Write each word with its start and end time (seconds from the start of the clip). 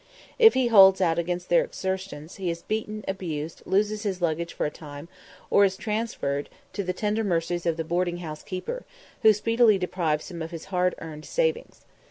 If 0.39 0.55
he 0.55 0.65
holds 0.69 0.99
out 0.99 1.19
against 1.19 1.49
their 1.49 1.63
extortions, 1.63 2.37
he 2.37 2.49
is 2.49 2.63
beaten, 2.63 3.05
abused, 3.07 3.61
loses 3.67 4.01
his 4.01 4.19
luggage 4.19 4.51
for 4.51 4.65
a 4.65 4.71
time, 4.71 5.09
or 5.51 5.63
is 5.63 5.77
transferred 5.77 6.49
to 6.73 6.81
the 6.81 6.91
tender 6.91 7.23
mercies 7.23 7.67
of 7.67 7.77
the 7.77 7.83
boarding 7.83 8.17
house 8.17 8.41
keeper, 8.41 8.83
who 9.21 9.31
speedily 9.31 9.77
deprives 9.77 10.31
him 10.31 10.41
of 10.41 10.49
his 10.49 10.65
hard 10.73 10.95
earned 10.97 11.25
savings. 11.25 11.85